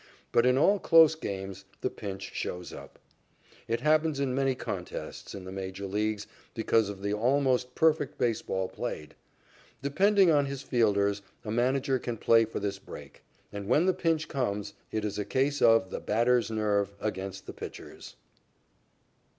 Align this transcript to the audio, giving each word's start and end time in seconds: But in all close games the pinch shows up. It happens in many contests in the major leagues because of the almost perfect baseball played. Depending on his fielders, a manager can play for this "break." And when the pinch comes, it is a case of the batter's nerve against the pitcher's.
But 0.31 0.47
in 0.47 0.57
all 0.57 0.79
close 0.79 1.13
games 1.13 1.63
the 1.81 1.89
pinch 1.91 2.33
shows 2.33 2.73
up. 2.73 2.97
It 3.67 3.81
happens 3.81 4.19
in 4.19 4.33
many 4.33 4.55
contests 4.55 5.35
in 5.35 5.43
the 5.45 5.51
major 5.51 5.85
leagues 5.85 6.25
because 6.55 6.89
of 6.89 7.03
the 7.03 7.13
almost 7.13 7.75
perfect 7.75 8.17
baseball 8.17 8.67
played. 8.67 9.13
Depending 9.83 10.31
on 10.31 10.47
his 10.47 10.63
fielders, 10.63 11.21
a 11.45 11.51
manager 11.51 11.99
can 11.99 12.17
play 12.17 12.45
for 12.45 12.59
this 12.59 12.79
"break." 12.79 13.21
And 13.53 13.67
when 13.67 13.85
the 13.85 13.93
pinch 13.93 14.27
comes, 14.27 14.73
it 14.91 15.05
is 15.05 15.19
a 15.19 15.23
case 15.23 15.61
of 15.61 15.91
the 15.91 15.99
batter's 15.99 16.49
nerve 16.49 16.95
against 16.99 17.45
the 17.45 17.53
pitcher's. 17.53 18.15